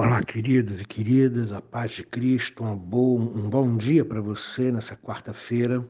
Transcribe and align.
Olá, 0.00 0.22
queridos 0.22 0.80
e 0.80 0.84
queridas, 0.84 1.52
a 1.52 1.60
paz 1.60 1.90
de 1.90 2.04
Cristo, 2.04 2.62
um 2.62 2.76
bom, 2.76 3.18
um 3.18 3.50
bom 3.50 3.76
dia 3.76 4.04
para 4.04 4.20
você 4.20 4.70
nessa 4.70 4.94
quarta-feira. 4.94 5.84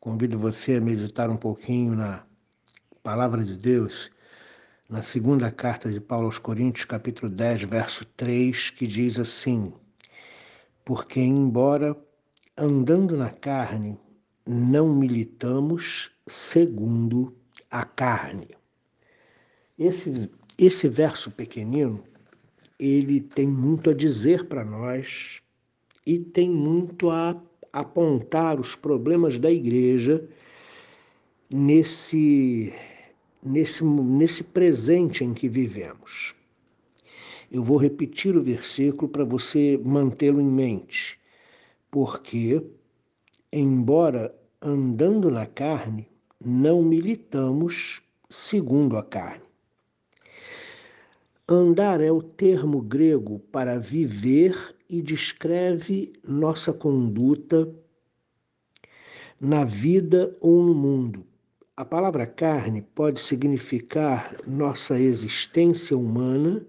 Convido 0.00 0.36
você 0.36 0.74
a 0.74 0.80
meditar 0.80 1.30
um 1.30 1.36
pouquinho 1.36 1.94
na 1.94 2.24
palavra 3.00 3.44
de 3.44 3.56
Deus, 3.56 4.10
na 4.90 5.02
segunda 5.02 5.52
carta 5.52 5.88
de 5.88 6.00
Paulo 6.00 6.26
aos 6.26 6.36
Coríntios, 6.36 6.84
capítulo 6.84 7.30
10, 7.30 7.62
verso 7.62 8.04
3, 8.04 8.70
que 8.70 8.88
diz 8.88 9.20
assim: 9.20 9.72
Porque, 10.84 11.20
embora 11.20 11.96
andando 12.56 13.16
na 13.16 13.30
carne, 13.30 13.96
não 14.44 14.92
militamos 14.92 16.10
segundo 16.26 17.38
a 17.70 17.84
carne. 17.84 18.48
Esse, 19.78 20.28
esse 20.58 20.88
verso 20.88 21.30
pequenino 21.30 22.02
ele 22.78 23.20
tem 23.20 23.46
muito 23.46 23.90
a 23.90 23.94
dizer 23.94 24.46
para 24.46 24.64
nós 24.64 25.42
e 26.06 26.18
tem 26.18 26.48
muito 26.48 27.10
a 27.10 27.40
apontar 27.72 28.60
os 28.60 28.74
problemas 28.74 29.38
da 29.38 29.50
igreja 29.50 30.26
nesse, 31.50 32.72
nesse, 33.42 33.84
nesse 33.84 34.44
presente 34.44 35.24
em 35.24 35.34
que 35.34 35.48
vivemos. 35.48 36.34
Eu 37.50 37.62
vou 37.62 37.78
repetir 37.78 38.36
o 38.36 38.42
versículo 38.42 39.08
para 39.08 39.24
você 39.24 39.80
mantê-lo 39.82 40.40
em 40.40 40.46
mente, 40.46 41.18
porque, 41.90 42.62
embora 43.50 44.34
andando 44.60 45.30
na 45.30 45.46
carne, 45.46 46.06
não 46.44 46.82
militamos 46.82 48.02
segundo 48.28 48.96
a 48.96 49.02
carne. 49.02 49.47
Andar 51.50 52.02
é 52.02 52.12
o 52.12 52.20
termo 52.20 52.82
grego 52.82 53.38
para 53.38 53.78
viver 53.78 54.76
e 54.86 55.00
descreve 55.00 56.12
nossa 56.22 56.74
conduta 56.74 57.66
na 59.40 59.64
vida 59.64 60.36
ou 60.42 60.62
no 60.62 60.74
mundo. 60.74 61.24
A 61.74 61.86
palavra 61.86 62.26
carne 62.26 62.82
pode 62.82 63.18
significar 63.18 64.36
nossa 64.46 65.00
existência 65.00 65.96
humana, 65.96 66.66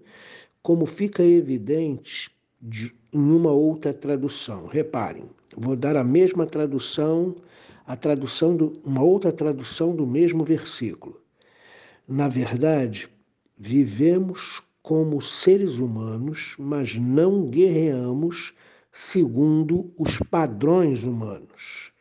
como 0.62 0.86
fica 0.86 1.22
evidente 1.22 2.30
de, 2.58 2.90
em 3.12 3.32
uma 3.32 3.52
outra 3.52 3.92
tradução. 3.92 4.64
Reparem, 4.64 5.28
vou 5.54 5.76
dar 5.76 5.94
a 5.94 6.04
mesma 6.04 6.46
tradução, 6.46 7.36
a 7.86 7.96
tradução 7.96 8.56
do, 8.56 8.80
uma 8.82 9.02
outra 9.02 9.30
tradução 9.30 9.94
do 9.94 10.06
mesmo 10.06 10.42
versículo. 10.42 11.20
Na 12.08 12.28
verdade, 12.28 13.10
vivemos 13.58 14.62
como 14.82 15.20
seres 15.20 15.78
humanos, 15.78 16.54
mas 16.58 16.96
não 16.96 17.48
guerreamos 17.48 18.54
segundo 18.92 19.92
os 19.98 20.18
padrões 20.18 21.04
humanos. 21.04 21.92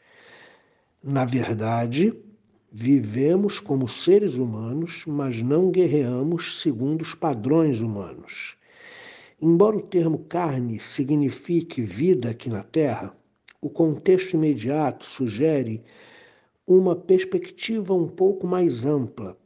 Na 1.03 1.25
verdade, 1.25 2.13
vivemos 2.71 3.59
como 3.59 3.87
seres 3.87 4.35
humanos, 4.35 5.03
mas 5.07 5.41
não 5.41 5.71
guerreamos 5.71 6.61
segundo 6.61 7.01
os 7.01 7.13
padrões 7.13 7.81
humanos. 7.81 8.55
Embora 9.41 9.77
o 9.77 9.81
termo 9.81 10.19
carne 10.19 10.79
signifique 10.79 11.81
vida 11.81 12.31
aqui 12.31 12.49
na 12.49 12.63
Terra, 12.63 13.15
o 13.61 13.69
contexto 13.69 14.33
imediato 14.33 15.05
sugere 15.05 15.83
uma 16.65 16.95
perspectiva 16.95 17.93
um 17.93 18.07
pouco 18.07 18.45
mais 18.45 18.85
ampla, 18.85 19.37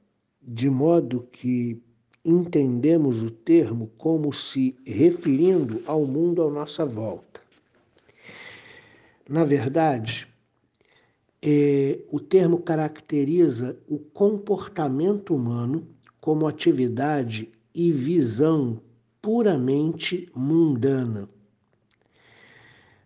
de 0.42 0.70
modo 0.70 1.28
que 1.32 1.82
entendemos 2.26 3.22
o 3.22 3.30
termo 3.30 3.92
como 3.98 4.32
se 4.32 4.76
referindo 4.86 5.82
ao 5.86 6.06
mundo 6.06 6.42
à 6.42 6.50
nossa 6.50 6.86
volta. 6.86 7.42
Na 9.28 9.44
verdade, 9.44 10.28
é, 11.42 12.00
o 12.10 12.22
termo 12.22 12.60
caracteriza 12.60 13.78
o 13.90 13.98
comportamento 13.98 15.36
humano 15.36 15.86
como 16.22 16.48
atividade 16.48 17.50
e 17.76 17.92
visão 17.92 18.80
puramente 19.22 20.30
mundana. 20.34 21.28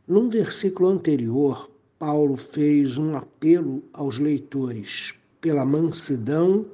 Num 0.07 0.29
versículo 0.29 0.89
anterior, 0.89 1.71
Paulo 1.97 2.37
fez 2.37 2.97
um 2.97 3.15
apelo 3.15 3.83
aos 3.91 4.19
leitores 4.19 5.15
pela 5.41 5.65
mansidão 5.65 6.67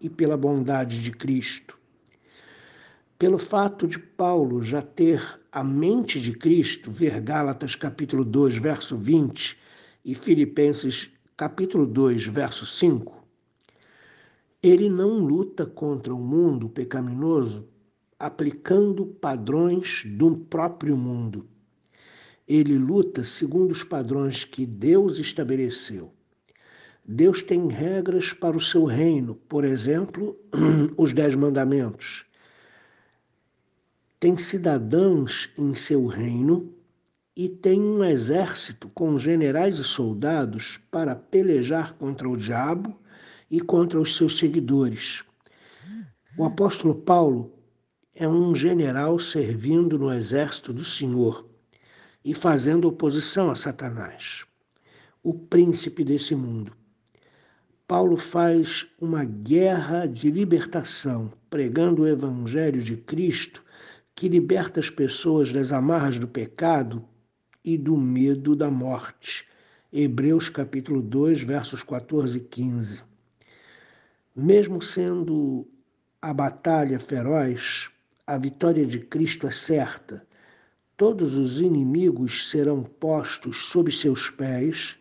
e 0.00 0.08
pela 0.08 0.36
bondade 0.36 1.02
de 1.02 1.10
Cristo 1.10 1.79
pelo 3.20 3.36
fato 3.36 3.86
de 3.86 3.98
Paulo 3.98 4.64
já 4.64 4.80
ter 4.80 5.22
a 5.52 5.62
mente 5.62 6.18
de 6.18 6.32
Cristo, 6.32 6.90
ver 6.90 7.20
Gálatas 7.20 7.74
capítulo 7.74 8.24
2, 8.24 8.56
verso 8.56 8.96
20 8.96 9.58
e 10.02 10.14
Filipenses 10.14 11.10
capítulo 11.36 11.86
2, 11.86 12.24
verso 12.28 12.64
5, 12.64 13.22
ele 14.62 14.88
não 14.88 15.18
luta 15.18 15.66
contra 15.66 16.14
o 16.14 16.18
mundo 16.18 16.66
pecaminoso 16.70 17.68
aplicando 18.18 19.04
padrões 19.04 20.02
do 20.06 20.38
próprio 20.38 20.96
mundo. 20.96 21.46
Ele 22.48 22.78
luta 22.78 23.22
segundo 23.22 23.72
os 23.72 23.84
padrões 23.84 24.46
que 24.46 24.64
Deus 24.64 25.18
estabeleceu. 25.18 26.10
Deus 27.04 27.42
tem 27.42 27.68
regras 27.68 28.32
para 28.32 28.56
o 28.56 28.62
seu 28.62 28.86
reino, 28.86 29.34
por 29.34 29.62
exemplo, 29.62 30.38
os 30.96 31.12
Dez 31.12 31.34
Mandamentos 31.34 32.29
tem 34.20 34.36
cidadãos 34.36 35.50
em 35.56 35.74
seu 35.74 36.06
reino 36.06 36.70
e 37.34 37.48
tem 37.48 37.80
um 37.80 38.04
exército 38.04 38.90
com 38.90 39.18
generais 39.18 39.78
e 39.78 39.84
soldados 39.84 40.76
para 40.90 41.16
pelejar 41.16 41.94
contra 41.94 42.28
o 42.28 42.36
diabo 42.36 42.94
e 43.50 43.62
contra 43.62 43.98
os 43.98 44.14
seus 44.14 44.36
seguidores. 44.36 45.24
O 46.36 46.44
apóstolo 46.44 46.94
Paulo 46.94 47.50
é 48.14 48.28
um 48.28 48.54
general 48.54 49.18
servindo 49.18 49.98
no 49.98 50.12
exército 50.12 50.70
do 50.70 50.84
Senhor 50.84 51.48
e 52.22 52.34
fazendo 52.34 52.88
oposição 52.88 53.50
a 53.50 53.56
Satanás, 53.56 54.44
o 55.22 55.32
príncipe 55.32 56.04
desse 56.04 56.34
mundo. 56.34 56.74
Paulo 57.88 58.18
faz 58.18 58.86
uma 59.00 59.24
guerra 59.24 60.04
de 60.04 60.30
libertação, 60.30 61.32
pregando 61.48 62.02
o 62.02 62.06
evangelho 62.06 62.82
de 62.82 62.98
Cristo 62.98 63.64
que 64.20 64.28
liberta 64.28 64.80
as 64.80 64.90
pessoas 64.90 65.50
das 65.50 65.72
amarras 65.72 66.18
do 66.18 66.28
pecado 66.28 67.02
e 67.64 67.78
do 67.78 67.96
medo 67.96 68.54
da 68.54 68.70
morte. 68.70 69.46
Hebreus 69.90 70.50
capítulo 70.50 71.00
2, 71.00 71.40
versos 71.40 71.82
14 71.82 72.36
e 72.36 72.40
15. 72.42 73.02
Mesmo 74.36 74.82
sendo 74.82 75.66
a 76.20 76.34
batalha 76.34 77.00
feroz, 77.00 77.88
a 78.26 78.36
vitória 78.36 78.84
de 78.84 78.98
Cristo 78.98 79.46
é 79.46 79.50
certa. 79.50 80.22
Todos 80.98 81.32
os 81.32 81.58
inimigos 81.58 82.50
serão 82.50 82.82
postos 82.82 83.70
sob 83.70 83.90
seus 83.90 84.28
pés. 84.28 84.98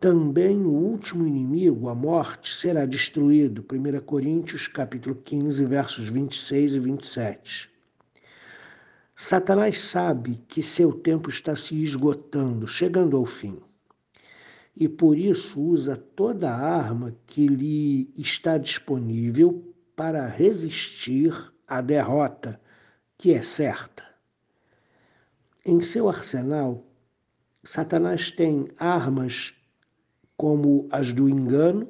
Também 0.00 0.56
o 0.56 0.72
último 0.72 1.28
inimigo, 1.28 1.88
a 1.88 1.94
morte, 1.94 2.56
será 2.56 2.86
destruído. 2.86 3.64
1 3.72 4.00
Coríntios 4.00 4.66
capítulo 4.66 5.14
15, 5.14 5.64
versos 5.64 6.08
26 6.08 6.74
e 6.74 6.80
27. 6.80 7.70
Satanás 9.22 9.78
sabe 9.78 10.42
que 10.48 10.62
seu 10.62 10.94
tempo 10.94 11.28
está 11.28 11.54
se 11.54 11.80
esgotando, 11.82 12.66
chegando 12.66 13.18
ao 13.18 13.26
fim. 13.26 13.60
E 14.74 14.88
por 14.88 15.16
isso 15.16 15.60
usa 15.60 15.94
toda 15.94 16.50
a 16.50 16.56
arma 16.56 17.14
que 17.26 17.46
lhe 17.46 18.10
está 18.16 18.56
disponível 18.56 19.74
para 19.94 20.26
resistir 20.26 21.34
à 21.68 21.82
derrota, 21.82 22.58
que 23.18 23.34
é 23.34 23.42
certa. 23.42 24.02
Em 25.66 25.82
seu 25.82 26.08
arsenal, 26.08 26.82
Satanás 27.62 28.30
tem 28.30 28.68
armas 28.78 29.54
como 30.34 30.88
as 30.90 31.12
do 31.12 31.28
engano, 31.28 31.86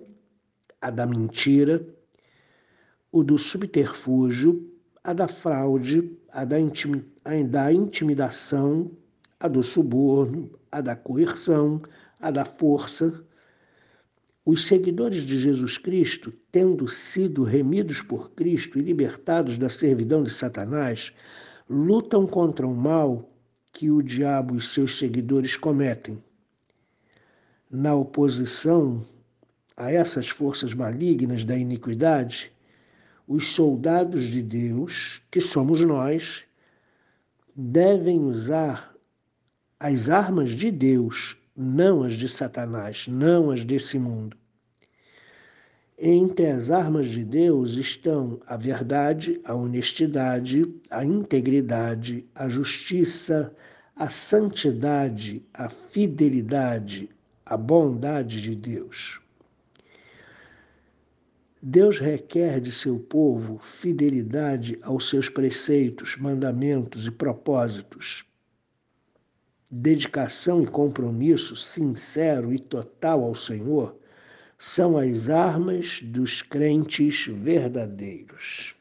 a 0.80 0.90
da 0.90 1.06
mentira, 1.06 1.86
o 3.12 3.22
do 3.22 3.38
subterfúgio, 3.38 4.68
a 5.02 5.12
da 5.12 5.28
fraude, 5.28 6.18
a 6.28 6.44
da, 6.44 6.58
da 7.48 7.72
intimidação, 7.72 8.90
a 9.38 9.48
do 9.48 9.62
suborno, 9.62 10.50
a 10.70 10.80
da 10.80 10.96
coerção, 10.96 11.80
a 12.18 12.30
da 12.30 12.44
força. 12.44 13.24
Os 14.44 14.66
seguidores 14.66 15.22
de 15.22 15.38
Jesus 15.38 15.78
Cristo, 15.78 16.32
tendo 16.50 16.88
sido 16.88 17.44
remidos 17.44 18.02
por 18.02 18.30
Cristo 18.32 18.78
e 18.78 18.82
libertados 18.82 19.58
da 19.58 19.68
servidão 19.68 20.22
de 20.22 20.30
Satanás, 20.30 21.12
lutam 21.68 22.26
contra 22.26 22.66
o 22.66 22.74
mal 22.74 23.30
que 23.72 23.90
o 23.90 24.02
diabo 24.02 24.56
e 24.56 24.60
seus 24.60 24.98
seguidores 24.98 25.56
cometem. 25.56 26.22
Na 27.70 27.94
oposição 27.94 29.06
a 29.76 29.92
essas 29.92 30.28
forças 30.28 30.74
malignas 30.74 31.44
da 31.44 31.56
iniquidade, 31.56 32.52
os 33.26 33.48
soldados 33.48 34.24
de 34.24 34.42
Deus, 34.42 35.22
que 35.30 35.40
somos 35.40 35.80
nós, 35.80 36.44
devem 37.62 38.18
usar 38.20 38.94
as 39.78 40.08
armas 40.08 40.52
de 40.52 40.70
Deus, 40.70 41.36
não 41.54 42.02
as 42.02 42.14
de 42.14 42.26
Satanás, 42.26 43.06
não 43.06 43.50
as 43.50 43.64
desse 43.66 43.98
mundo. 43.98 44.34
Entre 45.98 46.46
as 46.46 46.70
armas 46.70 47.10
de 47.10 47.22
Deus 47.22 47.74
estão 47.74 48.40
a 48.46 48.56
verdade, 48.56 49.38
a 49.44 49.54
honestidade, 49.54 50.74
a 50.88 51.04
integridade, 51.04 52.24
a 52.34 52.48
justiça, 52.48 53.54
a 53.94 54.08
santidade, 54.08 55.44
a 55.52 55.68
fidelidade, 55.68 57.10
a 57.44 57.58
bondade 57.58 58.40
de 58.40 58.54
Deus. 58.56 59.19
Deus 61.62 61.98
requer 61.98 62.58
de 62.58 62.72
seu 62.72 62.98
povo 62.98 63.58
fidelidade 63.58 64.78
aos 64.82 65.10
seus 65.10 65.28
preceitos, 65.28 66.16
mandamentos 66.16 67.06
e 67.06 67.10
propósitos, 67.10 68.24
dedicação 69.70 70.62
e 70.62 70.66
compromisso 70.66 71.54
sincero 71.54 72.52
e 72.54 72.58
total 72.58 73.22
ao 73.22 73.34
Senhor 73.34 73.94
são 74.58 74.96
as 74.96 75.28
armas 75.28 76.00
dos 76.02 76.40
crentes 76.40 77.26
verdadeiros. 77.26 78.74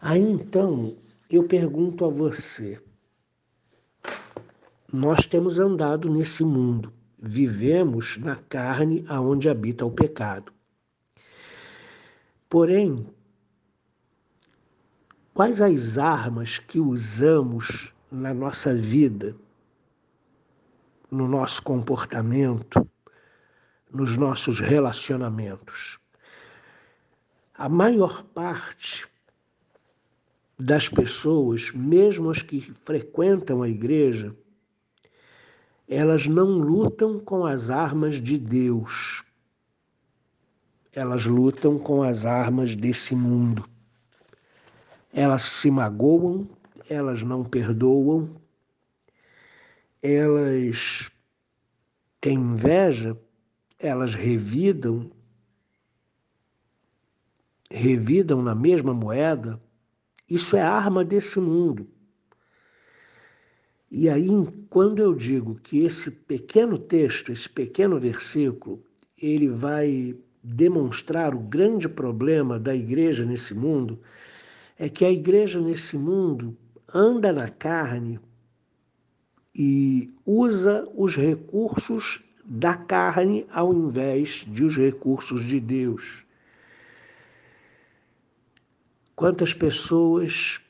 Aí 0.00 0.20
então 0.20 0.96
eu 1.30 1.44
pergunto 1.44 2.04
a 2.04 2.08
você: 2.08 2.80
nós 4.92 5.26
temos 5.26 5.60
andado 5.60 6.10
nesse 6.10 6.42
mundo, 6.42 6.92
vivemos 7.20 8.16
na 8.16 8.36
carne 8.36 9.04
aonde 9.08 9.48
habita 9.48 9.84
o 9.84 9.90
pecado. 9.90 10.52
Porém, 12.48 13.06
quais 15.34 15.60
as 15.60 15.98
armas 15.98 16.58
que 16.58 16.80
usamos 16.80 17.92
na 18.10 18.34
nossa 18.34 18.74
vida, 18.74 19.36
no 21.10 21.28
nosso 21.28 21.62
comportamento, 21.62 22.88
nos 23.92 24.16
nossos 24.16 24.60
relacionamentos. 24.60 25.98
A 27.54 27.68
maior 27.68 28.22
parte 28.22 29.06
das 30.58 30.88
pessoas, 30.88 31.70
mesmo 31.72 32.30
as 32.30 32.42
que 32.42 32.60
frequentam 32.60 33.62
a 33.62 33.68
igreja, 33.68 34.34
elas 35.90 36.26
não 36.26 36.58
lutam 36.58 37.18
com 37.18 37.44
as 37.44 37.68
armas 37.68 38.22
de 38.22 38.38
Deus. 38.38 39.24
Elas 40.92 41.26
lutam 41.26 41.78
com 41.78 42.02
as 42.02 42.24
armas 42.24 42.74
desse 42.74 43.14
mundo. 43.14 43.68
Elas 45.12 45.42
se 45.42 45.70
magoam, 45.70 46.48
elas 46.88 47.22
não 47.22 47.44
perdoam, 47.44 48.40
elas 50.02 51.10
têm 52.20 52.38
inveja 52.38 53.18
elas 53.80 54.14
revidam, 54.14 55.10
revidam 57.70 58.42
na 58.42 58.54
mesma 58.54 58.92
moeda, 58.92 59.60
isso 60.28 60.54
é 60.54 60.60
arma 60.60 61.02
desse 61.02 61.40
mundo. 61.40 61.88
E 63.90 64.08
aí, 64.08 64.28
quando 64.68 65.00
eu 65.00 65.12
digo 65.14 65.56
que 65.56 65.80
esse 65.80 66.12
pequeno 66.12 66.78
texto, 66.78 67.32
esse 67.32 67.48
pequeno 67.48 67.98
versículo, 67.98 68.80
ele 69.20 69.48
vai 69.48 70.14
demonstrar 70.42 71.34
o 71.34 71.40
grande 71.40 71.88
problema 71.88 72.58
da 72.58 72.74
igreja 72.74 73.24
nesse 73.24 73.52
mundo, 73.52 74.00
é 74.78 74.88
que 74.88 75.04
a 75.04 75.10
igreja 75.10 75.60
nesse 75.60 75.98
mundo 75.98 76.56
anda 76.94 77.32
na 77.32 77.48
carne 77.48 78.20
e 79.54 80.14
usa 80.24 80.88
os 80.94 81.16
recursos 81.16 82.22
da 82.44 82.74
carne 82.74 83.44
ao 83.50 83.74
invés 83.74 84.46
de 84.48 84.64
os 84.64 84.76
recursos 84.76 85.44
de 85.44 85.58
Deus. 85.58 86.24
Quantas 89.14 89.52
pessoas, 89.52 90.60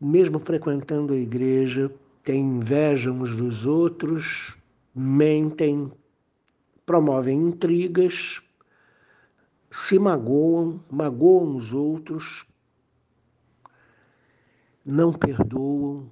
mesmo 0.00 0.38
frequentando 0.38 1.14
a 1.14 1.16
igreja, 1.16 1.90
têm 2.24 2.56
inveja 2.56 3.12
uns 3.12 3.36
dos 3.36 3.66
outros, 3.66 4.56
mentem, 4.94 5.92
promovem 6.86 7.38
intrigas, 7.38 8.42
se 9.70 9.98
magoam, 9.98 10.82
magoam 10.90 11.54
os 11.54 11.74
outros, 11.74 12.46
não 14.84 15.12
perdoam 15.12 16.10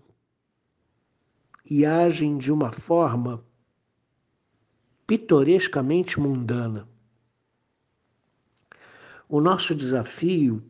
e 1.69 1.87
agem 1.87 2.37
de 2.37 2.53
uma 2.53 2.71
forma 2.73 3.43
pitorescamente 5.07 6.21
mundana. 6.21 6.87
O 9.29 9.41
nosso 9.41 9.75
desafio, 9.75 10.63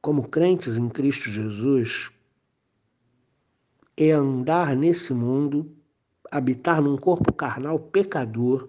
como 0.00 0.28
crentes 0.28 0.76
em 0.76 0.88
Cristo 0.88 1.30
Jesus, 1.30 2.10
é 4.00 4.12
andar 4.12 4.76
nesse 4.76 5.12
mundo, 5.12 5.74
habitar 6.30 6.80
num 6.80 6.96
corpo 6.96 7.32
carnal 7.32 7.80
pecador, 7.80 8.68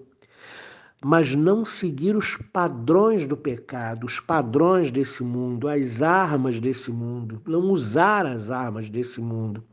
mas 1.06 1.36
não 1.36 1.64
seguir 1.64 2.16
os 2.16 2.36
padrões 2.36 3.28
do 3.28 3.38
pecado, 3.38 4.06
os 4.06 4.20
padrões 4.20 4.90
desse 4.90 5.22
mundo, 5.22 5.68
as 5.68 6.02
armas 6.02 6.60
desse 6.60 6.90
mundo, 6.90 7.44
não 7.46 7.62
usar 7.70 8.26
as 8.26 8.50
armas 8.50 8.90
desse 8.90 9.22
mundo, 9.22 9.64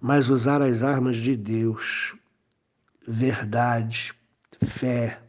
mas 0.00 0.30
usar 0.30 0.62
as 0.62 0.82
armas 0.82 1.18
de 1.18 1.36
Deus, 1.36 2.16
verdade, 3.06 4.14
fé, 4.64 5.20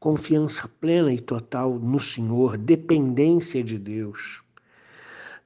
confiança 0.00 0.66
plena 0.80 1.12
e 1.12 1.20
total 1.20 1.78
no 1.78 2.00
Senhor, 2.00 2.56
dependência 2.56 3.62
de 3.62 3.78
Deus, 3.78 4.42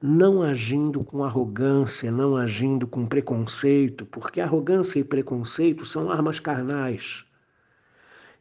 não 0.01 0.41
agindo 0.41 1.03
com 1.03 1.23
arrogância, 1.23 2.11
não 2.11 2.35
agindo 2.35 2.87
com 2.87 3.05
preconceito, 3.05 4.05
porque 4.07 4.41
arrogância 4.41 4.99
e 4.99 5.03
preconceito 5.03 5.85
são 5.85 6.09
armas 6.09 6.39
carnais. 6.39 7.23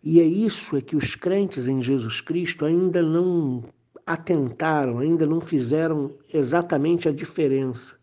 E 0.02 0.18
é 0.20 0.24
isso 0.24 0.78
é 0.78 0.80
que 0.80 0.96
os 0.96 1.14
crentes 1.14 1.68
em 1.68 1.82
Jesus 1.82 2.22
Cristo 2.22 2.64
ainda 2.64 3.02
não 3.02 3.62
atentaram, 4.06 4.98
ainda 4.98 5.26
não 5.26 5.40
fizeram 5.40 6.16
exatamente 6.32 7.06
a 7.06 7.12
diferença. 7.12 8.00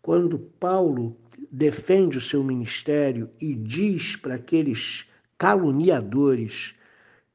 Quando 0.00 0.38
Paulo 0.38 1.16
defende 1.52 2.16
o 2.16 2.20
seu 2.20 2.42
ministério 2.42 3.28
e 3.38 3.54
diz 3.54 4.16
para 4.16 4.36
aqueles 4.36 5.06
caluniadores 5.36 6.74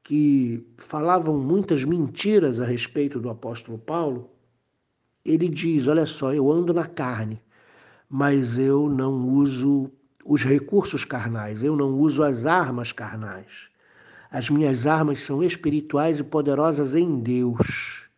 que 0.02 0.66
falavam 0.76 1.38
muitas 1.38 1.84
mentiras 1.84 2.58
a 2.60 2.64
respeito 2.64 3.20
do 3.20 3.30
apóstolo 3.30 3.78
Paulo, 3.78 4.30
ele 5.24 5.48
diz: 5.48 5.86
Olha 5.88 6.06
só, 6.06 6.32
eu 6.32 6.50
ando 6.50 6.72
na 6.72 6.86
carne, 6.86 7.42
mas 8.08 8.58
eu 8.58 8.88
não 8.88 9.28
uso 9.28 9.90
os 10.24 10.44
recursos 10.44 11.04
carnais, 11.04 11.64
eu 11.64 11.76
não 11.76 11.98
uso 11.98 12.22
as 12.22 12.46
armas 12.46 12.92
carnais. 12.92 13.68
As 14.30 14.48
minhas 14.48 14.86
armas 14.86 15.20
são 15.22 15.42
espirituais 15.42 16.20
e 16.20 16.24
poderosas 16.24 16.94
em 16.94 17.18
Deus. 17.20 18.08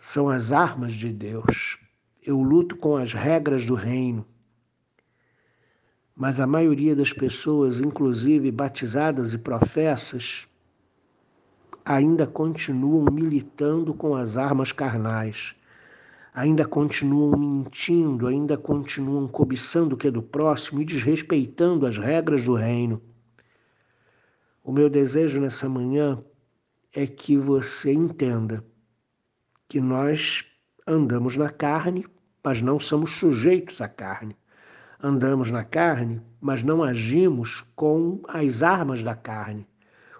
São 0.00 0.28
as 0.28 0.50
armas 0.50 0.94
de 0.94 1.12
Deus 1.12 1.78
eu 2.28 2.42
luto 2.42 2.76
com 2.76 2.94
as 2.94 3.14
regras 3.14 3.64
do 3.64 3.74
reino. 3.74 4.26
Mas 6.14 6.38
a 6.38 6.46
maioria 6.46 6.94
das 6.94 7.10
pessoas, 7.10 7.80
inclusive 7.80 8.50
batizadas 8.50 9.32
e 9.32 9.38
professas, 9.38 10.46
ainda 11.88 12.26
continuam 12.26 13.06
militando 13.10 13.94
com 13.94 14.14
as 14.14 14.36
armas 14.36 14.72
carnais, 14.72 15.56
ainda 16.34 16.66
continuam 16.66 17.38
mentindo, 17.38 18.26
ainda 18.26 18.56
continuam 18.56 19.26
cobiçando 19.26 19.94
o 19.94 19.98
que 19.98 20.08
é 20.08 20.10
do 20.10 20.22
próximo 20.22 20.82
e 20.82 20.84
desrespeitando 20.84 21.86
as 21.86 21.96
regras 21.96 22.44
do 22.44 22.54
reino. 22.54 23.00
O 24.62 24.70
meu 24.70 24.90
desejo 24.90 25.40
nessa 25.40 25.68
manhã 25.68 26.22
é 26.94 27.06
que 27.06 27.36
você 27.36 27.92
entenda 27.92 28.62
que 29.68 29.80
nós 29.80 30.44
andamos 30.86 31.36
na 31.36 31.48
carne 31.48 32.04
mas 32.48 32.62
não 32.62 32.80
somos 32.80 33.12
sujeitos 33.12 33.80
à 33.82 33.88
carne. 33.88 34.34
Andamos 35.02 35.50
na 35.50 35.64
carne, 35.64 36.22
mas 36.40 36.62
não 36.62 36.82
agimos 36.82 37.62
com 37.76 38.22
as 38.26 38.62
armas 38.62 39.02
da 39.02 39.14
carne. 39.14 39.66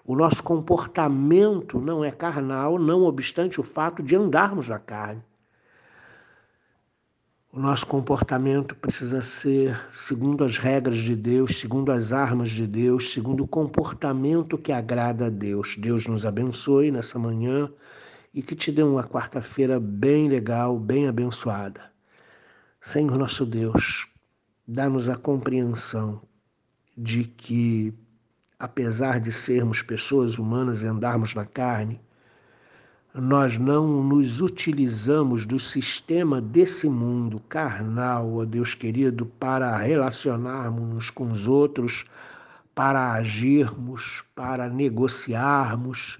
O 0.09 0.15
nosso 0.15 0.41
comportamento 0.41 1.79
não 1.79 2.03
é 2.03 2.09
carnal, 2.09 2.79
não 2.79 3.03
obstante 3.03 3.61
o 3.61 3.63
fato 3.63 4.01
de 4.01 4.15
andarmos 4.15 4.67
na 4.67 4.79
carne. 4.79 5.21
O 7.53 7.59
nosso 7.59 7.85
comportamento 7.85 8.75
precisa 8.75 9.21
ser 9.21 9.79
segundo 9.91 10.43
as 10.43 10.57
regras 10.57 10.97
de 10.97 11.15
Deus, 11.15 11.57
segundo 11.57 11.91
as 11.91 12.11
armas 12.11 12.49
de 12.49 12.65
Deus, 12.65 13.11
segundo 13.11 13.43
o 13.43 13.47
comportamento 13.47 14.57
que 14.57 14.71
agrada 14.71 15.27
a 15.27 15.29
Deus. 15.29 15.75
Deus 15.77 16.07
nos 16.07 16.25
abençoe 16.25 16.89
nessa 16.89 17.19
manhã 17.19 17.71
e 18.33 18.41
que 18.41 18.55
te 18.55 18.71
dê 18.71 18.81
uma 18.81 19.03
quarta-feira 19.03 19.79
bem 19.79 20.27
legal, 20.27 20.79
bem 20.79 21.07
abençoada. 21.07 21.81
Senhor 22.81 23.15
nosso 23.15 23.45
Deus, 23.45 24.07
dá-nos 24.67 25.07
a 25.07 25.15
compreensão 25.15 26.19
de 26.97 27.25
que, 27.25 27.93
apesar 28.59 29.21
de 29.21 29.31
sermos 29.31 29.81
pessoas 29.81 30.37
humanas 30.37 30.83
e 30.83 30.85
andarmos 30.85 31.33
na 31.33 31.45
carne, 31.45 32.01
nós 33.13 33.57
não 33.57 34.03
nos 34.03 34.41
utilizamos 34.41 35.45
do 35.45 35.57
sistema 35.57 36.41
desse 36.41 36.87
mundo 36.89 37.39
carnal, 37.47 38.33
ó 38.35 38.45
Deus 38.45 38.75
querido, 38.75 39.25
para 39.25 39.75
relacionarmos 39.77 41.09
com 41.09 41.31
os 41.31 41.47
outros, 41.47 42.05
para 42.75 43.13
agirmos, 43.13 44.23
para 44.35 44.69
negociarmos. 44.69 46.19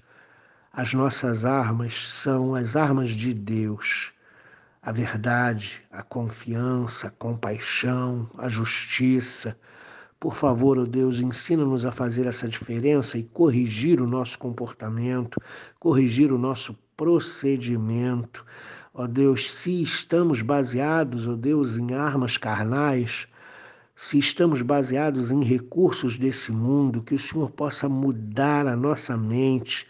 As 0.71 0.93
nossas 0.93 1.43
armas 1.43 2.07
são 2.07 2.55
as 2.55 2.75
armas 2.75 3.09
de 3.09 3.33
Deus. 3.33 4.13
A 4.81 4.91
verdade, 4.93 5.81
a 5.91 6.01
confiança, 6.01 7.07
a 7.07 7.11
compaixão, 7.11 8.27
a 8.37 8.47
justiça, 8.47 9.57
por 10.19 10.35
favor, 10.35 10.77
ó 10.77 10.81
oh 10.81 10.85
Deus, 10.85 11.19
ensina-nos 11.19 11.85
a 11.85 11.91
fazer 11.91 12.25
essa 12.25 12.47
diferença 12.47 13.17
e 13.17 13.23
corrigir 13.23 14.01
o 14.01 14.07
nosso 14.07 14.37
comportamento, 14.37 15.41
corrigir 15.79 16.33
o 16.33 16.37
nosso 16.37 16.77
procedimento. 16.97 18.45
Ó 18.93 19.03
oh 19.03 19.07
Deus, 19.07 19.49
se 19.49 19.81
estamos 19.81 20.41
baseados, 20.41 21.25
ó 21.25 21.31
oh 21.31 21.35
Deus, 21.37 21.77
em 21.77 21.93
armas 21.93 22.37
carnais, 22.37 23.27
se 23.95 24.17
estamos 24.17 24.61
baseados 24.61 25.31
em 25.31 25.41
recursos 25.41 26.17
desse 26.17 26.51
mundo, 26.51 27.01
que 27.01 27.15
o 27.15 27.19
Senhor 27.19 27.49
possa 27.51 27.87
mudar 27.87 28.67
a 28.67 28.75
nossa 28.75 29.15
mente 29.15 29.87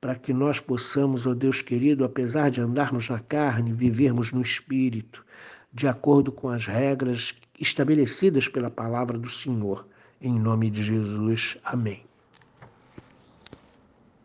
para 0.00 0.16
que 0.16 0.32
nós 0.32 0.58
possamos, 0.58 1.24
ó 1.24 1.34
Deus 1.34 1.62
querido, 1.62 2.04
apesar 2.04 2.50
de 2.50 2.60
andarmos 2.60 3.08
na 3.08 3.20
carne, 3.20 3.72
vivermos 3.72 4.32
no 4.32 4.40
espírito 4.40 5.24
de 5.72 5.86
acordo 5.86 6.32
com 6.32 6.48
as 6.48 6.66
regras 6.66 7.34
estabelecidas 7.58 8.48
pela 8.48 8.70
palavra 8.70 9.18
do 9.18 9.28
Senhor. 9.28 9.86
Em 10.20 10.38
nome 10.38 10.70
de 10.70 10.82
Jesus. 10.82 11.56
Amém. 11.64 12.07